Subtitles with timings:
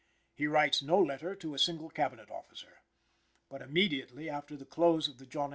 [0.35, 2.81] He writes no letter to a single Cabinet officer.
[3.51, 5.49] But, immediately after the close of the John H.